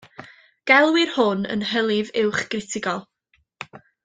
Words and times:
Gelwir 0.71 1.11
hwn 1.17 1.45
yn 1.57 1.67
hylif 1.73 2.11
uwch 2.25 2.43
gritigol. 2.55 3.07